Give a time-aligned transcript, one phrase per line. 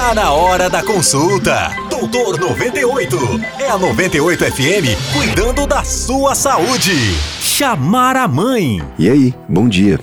[0.00, 1.70] Tá na hora da consulta.
[1.90, 3.18] Doutor 98.
[3.58, 6.94] É a 98 FM cuidando da sua saúde.
[7.38, 8.82] Chamar a mãe.
[8.98, 10.00] E aí, bom dia.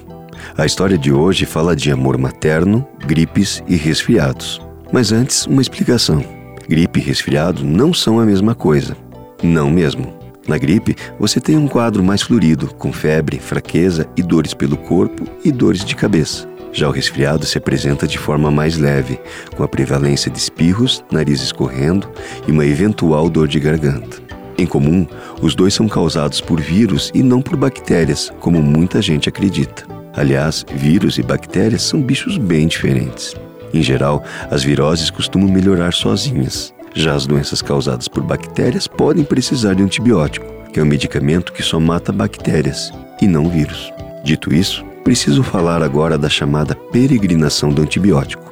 [0.55, 4.62] A história de hoje fala de amor materno, gripes e resfriados.
[4.94, 6.23] Mas antes, uma explicação.
[6.70, 8.95] Gripe e resfriado não são a mesma coisa.
[9.41, 10.14] Não mesmo.
[10.48, 15.27] Na gripe, você tem um quadro mais florido, com febre, fraqueza e dores pelo corpo
[15.43, 16.48] e dores de cabeça.
[16.78, 19.20] Já o resfriado se apresenta de forma mais leve,
[19.55, 22.08] com a prevalência de espirros, nariz escorrendo
[22.48, 24.18] e uma eventual dor de garganta.
[24.59, 25.08] Em comum,
[25.41, 29.85] os dois são causados por vírus e não por bactérias, como muita gente acredita.
[30.13, 33.35] Aliás, vírus e bactérias são bichos bem diferentes.
[33.73, 36.76] Em geral, as viroses costumam melhorar sozinhas.
[36.94, 41.63] Já as doenças causadas por bactérias podem precisar de antibiótico, que é um medicamento que
[41.63, 43.91] só mata bactérias e não vírus.
[44.23, 48.43] Dito isso, preciso falar agora da chamada peregrinação do antibiótico,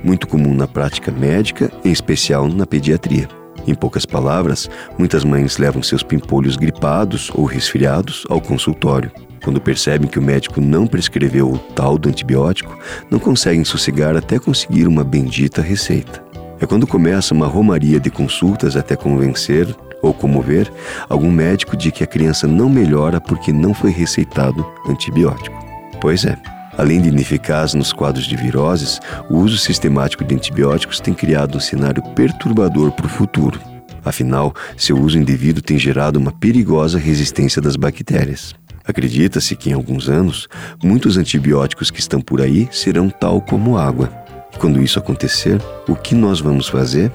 [0.00, 3.28] muito comum na prática médica, em especial na pediatria.
[3.66, 9.10] Em poucas palavras, muitas mães levam seus pimpolhos gripados ou resfriados ao consultório.
[9.42, 12.78] Quando percebem que o médico não prescreveu o tal do antibiótico,
[13.10, 16.22] não conseguem sossegar até conseguir uma bendita receita.
[16.60, 19.66] É quando começa uma romaria de consultas até convencer
[20.00, 20.70] ou comover
[21.08, 25.63] algum médico de que a criança não melhora porque não foi receitado antibiótico.
[26.04, 26.36] Pois é,
[26.76, 31.60] além de ineficaz nos quadros de viroses, o uso sistemático de antibióticos tem criado um
[31.60, 33.58] cenário perturbador para o futuro.
[34.04, 38.54] Afinal, seu uso indevido tem gerado uma perigosa resistência das bactérias.
[38.86, 40.46] Acredita-se que em alguns anos,
[40.84, 44.12] muitos antibióticos que estão por aí serão tal como água.
[44.54, 45.58] E quando isso acontecer,
[45.88, 47.10] o que nós vamos fazer?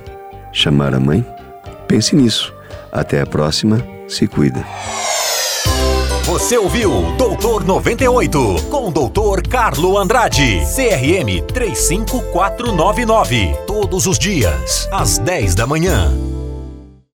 [0.51, 1.23] Chamar a mãe?
[1.87, 2.51] Pense nisso.
[2.91, 3.85] Até a próxima.
[4.07, 4.65] Se cuida.
[6.29, 13.55] Você ouviu Doutor 98 com o Doutor Carlo Andrade, CRM 35499.
[13.65, 16.13] Todos os dias, às 10 da manhã.